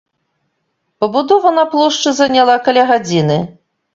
[1.03, 3.37] Пабудова на плошчы заняла каля гадзіны.